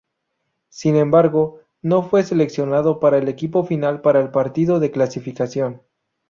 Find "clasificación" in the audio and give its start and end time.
4.89-5.83